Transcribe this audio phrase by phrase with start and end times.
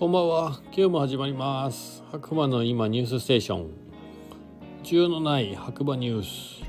[0.00, 0.60] こんばんは。
[0.74, 2.02] 今日も始まります。
[2.10, 3.70] 白馬の今ニュースステーション。
[4.82, 6.64] 需要のない白馬ニュース。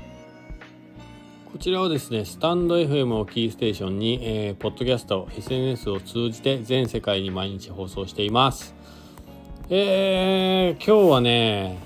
[1.50, 8.74] こちらはですねスタンド FM をキーステーションに、えー、ポッドキャスト SNS を通じて全世界に毎日放送しています。
[9.70, 11.78] えー、今日はね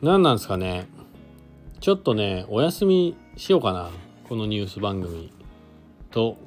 [0.00, 0.88] 何なんですかね。
[1.80, 3.90] ちょっとねお休みしようかな。
[4.26, 5.30] このニュース番組
[6.10, 6.38] と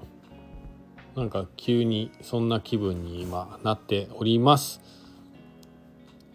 [1.16, 4.82] なんか急にそんな気分に今なっております。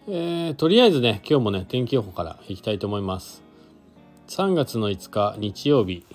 [0.07, 3.43] えー、とりあえずね今日もね天気予報からいきたいと思います。
[4.27, 6.05] 3月の5日日曜日、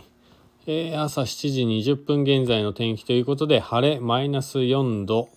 [0.66, 5.29] えー、朝7時20分現在の天気ということで晴れマイナス4度。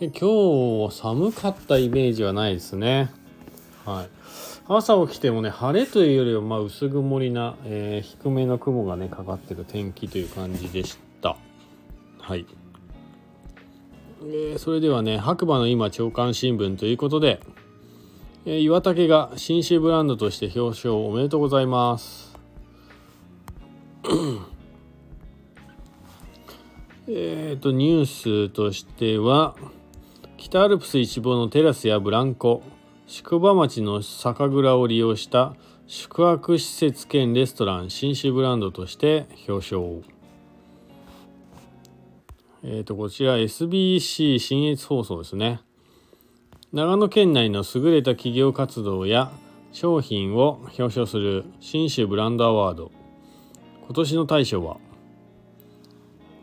[0.00, 3.10] 今日寒かったイメージはないですね。
[3.86, 4.08] はい。
[4.66, 11.03] 朝起きてもね晴れというよりはまあ薄曇りな、えー、低めの雲がねかかってる天気という感じでした。
[12.24, 12.46] はい。
[14.22, 17.38] えー、それではね白馬の今朝刊新聞ということで、
[18.46, 22.34] えー、岩竹が新種ブランドとして表彰おめでとうございます。
[27.08, 28.06] えっとニュー
[28.46, 29.54] スとしては
[30.38, 32.62] 北アルプス一望のテラスやブランコ
[33.06, 35.54] 宿場町の酒蔵を利用した
[35.86, 40.13] 宿泊施設兼レストラン新種ブランドとして表彰
[42.66, 45.60] えー、と、こちら SBC 新越放送ですね。
[46.72, 49.30] 長野県内の優れた企業活動や
[49.72, 52.90] 商品を表彰する新州ブランドアワード。
[53.84, 54.78] 今年の大賞は、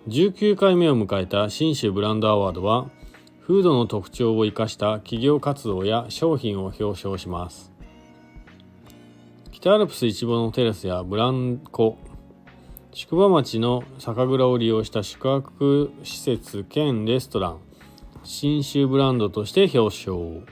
[0.09, 2.91] 19回目を迎えた新州ブランドアワードは、
[3.39, 7.71] フードの特徴を生かした企業活動や商品を表彰します。
[9.51, 11.97] 北アルプス一望のテラスやブランコ、
[12.93, 17.59] 宿場町の酒蔵を利用した宿泊施設兼レストラン。
[18.23, 20.45] 新州ブランドとして表彰。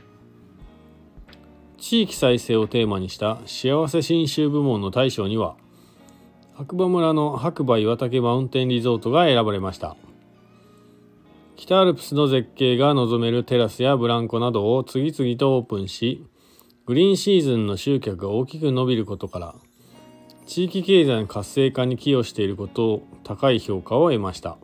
[1.78, 5.55] 地域再生をテーマにした幸せ新州部門の大賞には
[6.53, 9.97] 白馬村の白馬岩岳マウンテンリゾートが選ばれました。
[11.57, 16.25] 北アルプスの絶景が望めるテラスやブランコなどを次々とオープンし
[16.85, 19.55] グリーンシーズンの集客が大きく伸びることから
[20.49, 24.57] 地域経済の活性化に寄与していることを高い評価を得ました。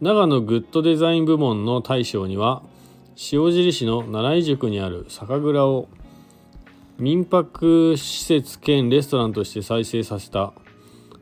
[0.00, 2.62] 長野グッドデザイン部門の大賞には
[3.30, 5.88] 塩尻市の奈良井宿にある酒蔵を
[6.96, 10.54] 民泊施設兼レストランとして再生させた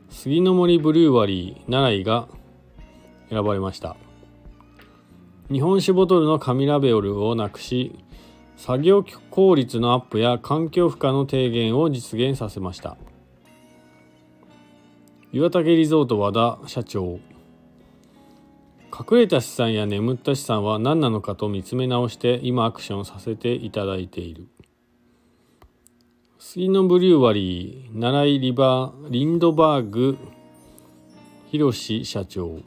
[0.09, 2.29] 杉の森ブリューワリー奈良井が
[3.29, 3.97] 選ばれました。
[5.51, 7.99] 日本酒ボトルの紙ラベルをなくし
[8.59, 12.97] 作業効率のアップや環境負荷の低減を実現させました。
[15.31, 17.19] 岩竹リゾート和田社長。
[18.91, 24.49] 隠れた資産や眠った資産は何なのかと見つめ直して今アクションさせていただいている。
[26.37, 30.17] 杉のブリューワリー奈良井リバーリンドバーグ
[31.49, 32.59] 広社長。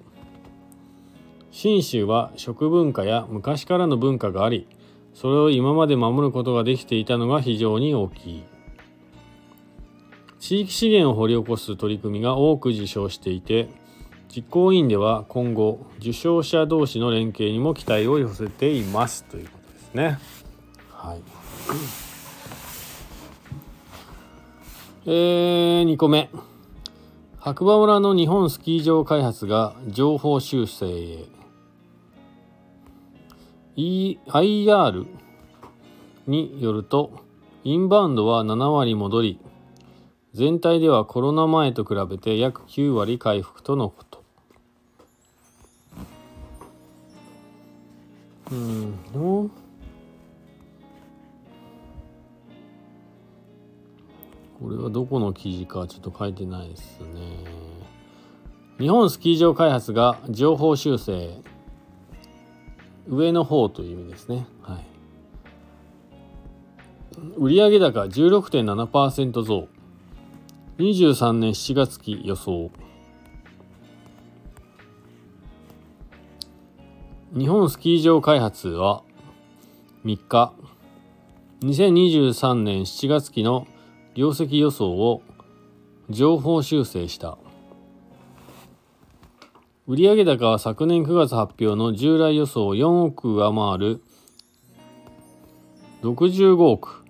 [1.50, 4.66] 信州は食文化や昔からの文化があり
[5.14, 8.44] それを今まで守ることができていたのが非常に大きい。
[10.42, 13.68] 地域資源を掘り起こす取り組みが多く受賞していて
[14.28, 20.18] 実行委員では今後受賞者同士の連携にも期待を寄せていますということですね。
[20.90, 21.20] はい。
[25.06, 26.30] えー、2個目。
[27.38, 31.41] 白馬村の日本スキー場開発が情報修正へ。
[33.76, 35.06] IR
[36.26, 37.10] によると
[37.64, 39.40] インバウンドは7割戻り
[40.34, 44.22] 全体ではコロナ前と比べて約9割回復とのこと。
[48.50, 49.50] うん
[54.62, 57.44] これはどこの記事かちょっと書いてないですね。
[58.78, 61.42] 日本スキー場開発が情報修正。
[63.08, 64.46] 上の方という意味ですね。
[64.62, 64.84] はい、
[67.36, 69.68] 売上高16.7%増。
[70.78, 72.70] 23年7月期予想。
[77.36, 79.02] 日本スキー場開発は
[80.04, 80.52] 3日。
[81.62, 83.68] 2023年7月期の
[84.14, 85.22] 業績予想を
[86.10, 87.38] 情報修正した。
[89.88, 94.00] 売上高は昨年9月発表の従来予想を4億上回る
[96.02, 97.02] 65億。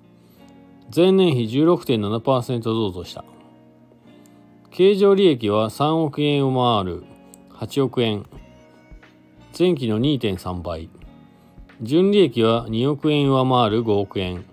[0.94, 3.26] 前年比16.7%増とした。
[4.70, 7.04] 経常利益は3億円を回る
[7.50, 8.24] 8億円。
[9.58, 10.88] 前期の2.3倍。
[11.82, 14.46] 純利益は2億円上回る5億円。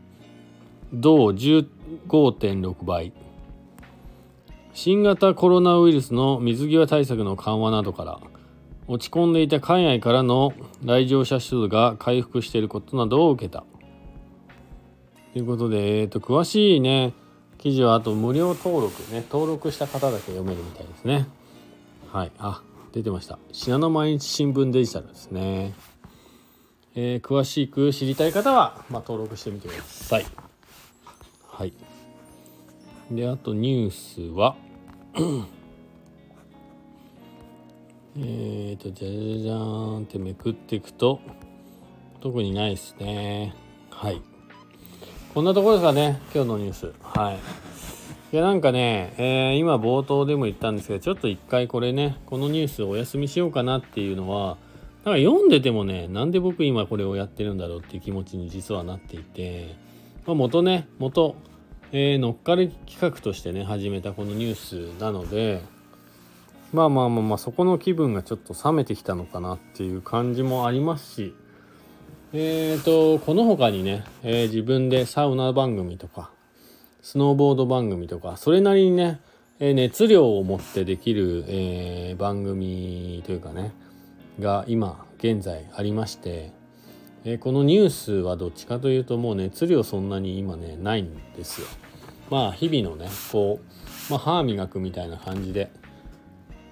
[0.92, 3.14] 同15.6倍。
[4.82, 8.22] 新型コロナウイルスの水際対策の緩和などから
[8.88, 10.54] 落ち込んでいた海外からの
[10.86, 13.66] 来場者数が回復していることなどを受けた。
[15.34, 17.14] ということで、えーと、詳しいね
[17.58, 21.28] 記事はあと無料登録ね登録した方だけ読めるみたいですね。
[22.14, 22.62] はいあ
[22.94, 25.74] 出てました信濃毎日新聞デジタルですね。
[26.96, 30.26] えー、詳しく知りたい方は、まあ、登録してみてください。
[31.50, 31.74] はい。
[33.12, 34.56] で、あとニュースは
[38.18, 41.20] えっと、じゃじゃじゃーんってめくっていくと、
[42.22, 43.54] 特にないですね。
[43.90, 44.22] はい。
[45.34, 46.94] こんなところですかね、今日のニュース。
[47.02, 47.38] はい。
[48.32, 54.58] いや、なんかね、えー、今冒頭でも言ったんですけど、ちょっと一回これね、このニュースお休みしようかなっていうのは、
[55.04, 59.76] なんか読んでてもね、なんで僕今これをやってるんだろうっていう気持ちに実はなっていて、
[60.26, 61.36] まあ、元ね、元、
[61.92, 64.56] えー、乗っかり企画としてね、始めたこのニュー
[64.96, 65.62] スなので、
[66.72, 71.36] まあまあまあまあ、そこの気分がちょっと冷めてきたのかなっていう感じもありますし、
[72.32, 76.30] えーと、この他にね、えー、自分でサウナ番組とか、
[77.02, 79.20] スノーボード番組とか、それなりにね、
[79.60, 83.74] え、熱量を持ってできる、え、番組というかね、
[84.40, 86.52] が今現在ありまして、
[87.26, 91.68] えー、このニュースはどっちかというともう熱量そんなに今ねないんですよ。
[92.30, 95.70] まあ日々のねこう、まあ、歯磨くみたいな感じで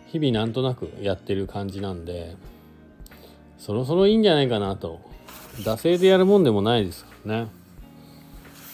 [0.08, 2.36] 日々なんとなくやってる感じなんで
[3.58, 5.02] そろそろいいんじゃないかなと
[5.58, 7.48] 惰性でやるもんでもないですからね。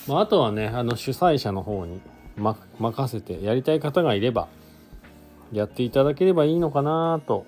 [0.07, 2.01] まあ、あとはねあの主催者の方に、
[2.35, 4.47] ま、任せてやりたい方がいれば
[5.51, 7.45] やっていただければいいのかなと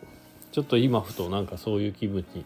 [0.51, 2.45] ちょっと今ふとなんかそういう気分に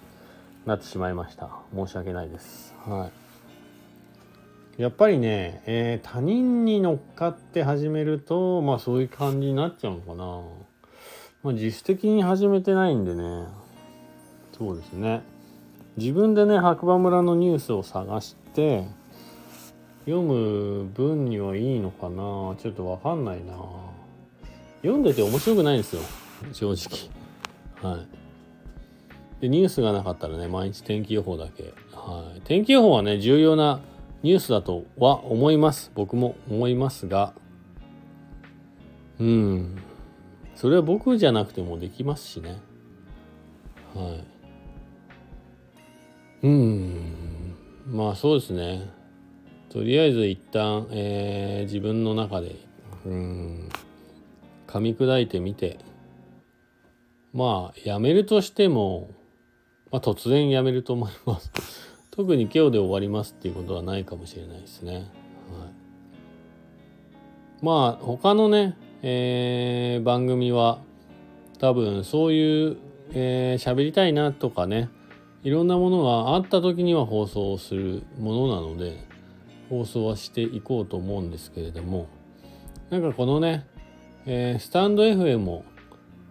[0.69, 1.50] なってしまいました。
[1.75, 2.75] 申し訳ないです。
[2.86, 3.10] は
[4.77, 4.81] い。
[4.81, 10.25] やっぱりね、えー、他人に乗っかって始めるとまあそういう感じになっちゃうのかな。
[11.44, 13.45] まあ自主的に始めてないんでね。
[14.57, 15.24] そうですね。
[15.98, 18.88] 自分でね白馬村のニュースを探して
[20.06, 22.56] 読む分にはいいのかな。
[22.62, 23.56] ちょっとわかんないな。
[24.81, 26.01] 読んでて面白くないんですよ。
[26.54, 27.92] 正直。
[27.92, 28.19] はい。
[29.41, 31.74] で、ニュースがなかったらね、毎日天気予報だけ。
[31.94, 32.41] はい。
[32.41, 33.80] 天気予報はね、重要な
[34.21, 35.91] ニュースだとは思います。
[35.95, 37.33] 僕も思いますが、
[39.19, 39.77] うん。
[40.56, 42.57] それは僕じゃなくてもできますしね。
[43.95, 44.18] は
[46.44, 46.47] い。
[46.47, 47.56] うん。
[47.88, 48.89] まあそうですね。
[49.69, 52.56] とりあえず一旦、えー、自分の中で、
[53.06, 53.69] うん、
[54.68, 55.77] 噛み砕いてみて、
[57.33, 59.12] まあ辞めるとしても、
[59.91, 61.51] まあ、突然辞めると思います。
[62.12, 65.03] 特に今日で終わりますっていうことはないかもしれないですね、はい、
[67.62, 70.80] まあ他のね、えー、番組は
[71.59, 72.77] 多分そういう喋、
[73.13, 74.89] えー、りたいなとかね
[75.44, 78.97] いろんなものがあった時には放送するものなので
[79.69, 82.07] 放送はしていこうと思うんですけれども
[82.89, 83.65] なんかこのね、
[84.25, 85.63] えー、スタンド FM も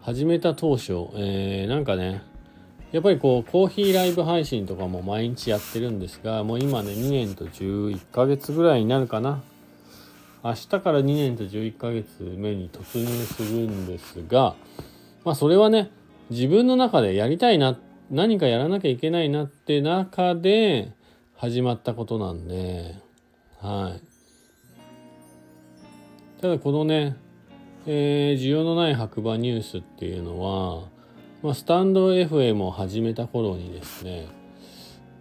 [0.02, 2.27] 始めた当初、えー、なんかね
[2.92, 9.42] やっぱりこうコーヒーライブ配信とかも毎日やってるんですがもう今ね2年と11ヶ月ぐらいになるかな。
[10.42, 14.54] 明日から2年と11ヶ月目に突入するんですが
[15.24, 15.90] まあそれはね
[16.30, 17.76] 自分の中でやりたいな
[18.08, 20.92] 何かやらなきゃいけないなって中で
[21.36, 22.94] 始まったことなんで
[23.60, 24.00] はい。
[26.40, 27.16] ただこのね
[27.90, 30.88] えー、需要のない白馬ニュースっていうのは、
[31.42, 34.26] まあ、スタンド FM を始めた頃にですね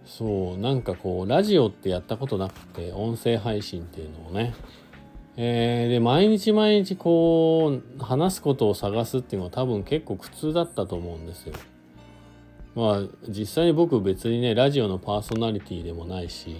[0.04, 4.54] そうなんかこうラジオってやったことなくて音声配信っていうのをね
[5.40, 11.54] えー、で毎日毎日こう話すことを探すっていうのは多分結構苦痛だったと思うんですよ。
[12.74, 16.56] まあ実際に僕別にねラジオのパーソナリティでもないし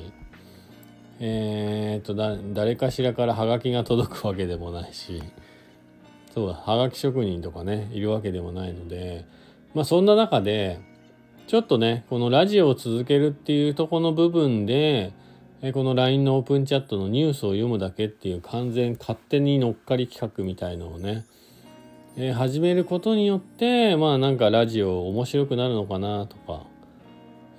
[1.18, 2.14] えー、っと
[2.54, 5.24] 誰かしらからハガキが届くわけでもないし
[6.32, 9.24] そうはがき職人とかねいるわけでもないので
[9.78, 10.80] まあそんな中で
[11.46, 15.12] ちょっとねこのラジオを続けるっていうとこの部分で
[15.72, 21.26] この LINE のオープンチャットのニュースを読むだけっていう完全勝手に乗っかり企画みたいのをね、
[22.16, 26.66] え、始めることによってまあなんかラジオ面白くなるのかなとか、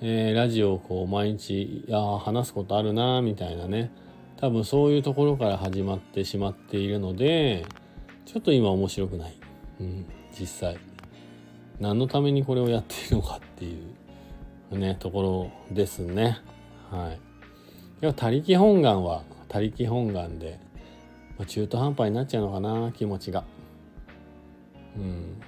[0.02, 3.90] えー、ラジオをこう毎日いや話すことあるなみたいなね
[4.36, 7.64] 多分そういうところから始まってしまっているので
[8.26, 9.34] ちょっと今面白くない、
[9.80, 10.06] うん、
[10.38, 10.89] 実際。
[11.80, 13.74] 何のためにこれをやっているのかってい
[14.70, 16.38] うねところですね。
[16.90, 17.14] はい。
[17.14, 20.60] いや他力本願は他力本願で、
[21.38, 23.44] ま、中途半端になっちゃうのかな気持ちが。
[24.96, 25.40] うん。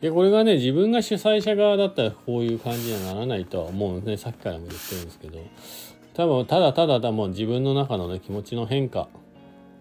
[0.00, 4.16] でこれがね自分が主催者側だったらこういう感じにはならないとは思うんですね。
[4.16, 5.38] さっきからも言ってるんですけど。
[6.14, 9.08] 多分ただただだもう自分の中のね気持ちの変化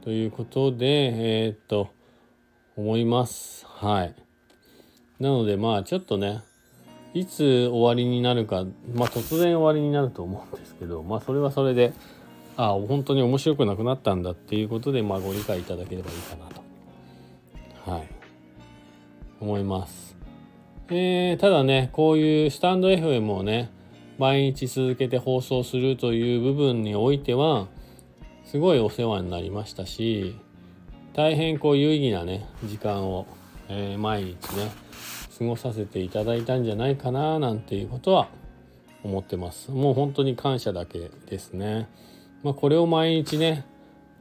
[0.01, 1.89] ということでえー、っと
[2.75, 3.67] 思います。
[3.67, 4.22] はい。
[5.23, 6.41] なのでまあちょっとね
[7.13, 11.93] いつ終わりになるかまあ突然終わりになると思うんですけどまあそれはそれで
[12.57, 16.45] あ本当に面白くなくなったんだっていうことでまあご理解いただければいいかな
[17.85, 17.91] と。
[17.91, 18.07] はい。
[19.39, 20.15] 思います。
[20.89, 23.71] えー、ただねこういうスタンド FM をね
[24.17, 27.67] 毎日続けて放送するという部分においては
[28.43, 30.35] すごいお世話になりましたし
[31.13, 33.25] 大変こう有意義なね時間を、
[33.69, 34.71] えー、毎日ね
[35.37, 38.27] 過ごさせていただいたんじゃないかななんていうことは
[39.03, 39.71] 思ってます。
[39.71, 41.89] もう本当に感謝だけですね。
[42.43, 43.65] まあこれを毎日ね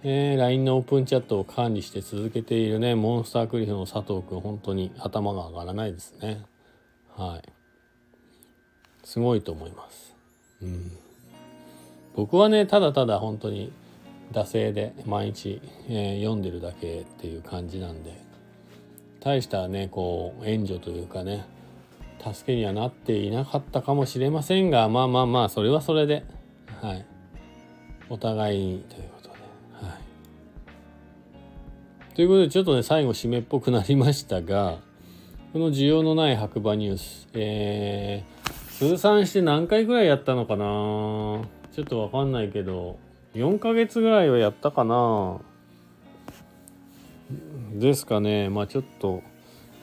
[0.05, 6.43] えー、LINE のオープンチャットを管理して続けているねモンスタークリフの佐藤君本当に頭が上がらないですね。
[7.17, 7.49] はい。
[9.05, 10.17] すごいと思います。
[10.61, 10.91] うん、
[12.17, 13.73] 僕はねただただ本当に
[14.33, 18.21] 惰性で毎日、えー、読んでるだけっていう感じなんで
[19.25, 21.45] 大したねこう援助というかね
[22.19, 26.25] 助けにはなっていなかったかもしれませんがまあまあまあそれはそれで
[26.81, 27.07] はい。
[28.09, 29.35] お互いにということで
[29.87, 29.93] は
[32.13, 32.15] い。
[32.15, 34.79] ということでちょっとね最後締めっぽくなりましたが
[35.53, 38.43] この需要のない白馬ニュースえー
[38.79, 40.65] 通算して何回ぐらいやったのかな？
[41.73, 42.99] ちょっとわかんないけど
[43.35, 45.41] 4ヶ月ぐらいはやったかな？
[47.73, 49.23] ですかねまあちょっと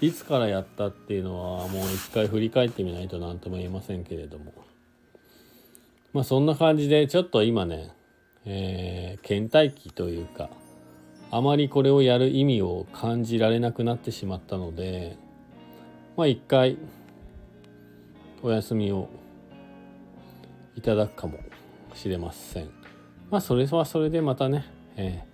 [0.02, 4.54] いつからやったっていうのはもう一回振り返ってみないと何とも言えませんけれども
[6.14, 7.92] まあそんな感じでちょっと今ね
[8.46, 10.50] えー、倦怠期というか
[11.30, 15.18] あまりこれをやる意味を感じられなくなってしまったので
[16.18, 16.78] まあ一回
[18.42, 19.10] お休みを
[20.76, 21.38] いただくかも
[21.94, 22.70] しれません。
[23.30, 24.66] まあそれはそれでまたね、
[24.96, 25.29] えー、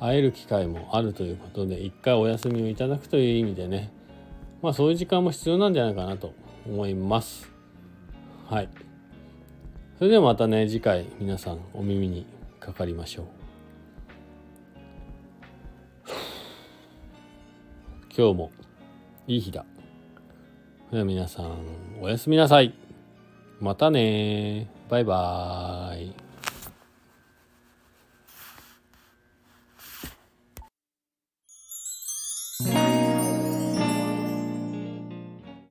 [0.00, 3.92] 会える機会もあるということで一回お休みをいただくという意味でね
[4.62, 6.32] まあそういう時間も必要なんじゃないかなと
[6.66, 7.50] 思います。
[8.48, 8.68] はい。
[9.98, 12.26] それではまたね次回皆さんお耳に
[12.58, 13.26] かかりましょう。
[18.16, 18.50] 今日も
[19.26, 19.64] いい日だ。
[20.90, 21.56] では皆さん
[22.00, 22.74] おやすみなさい。
[23.60, 26.29] またねバイバーイ。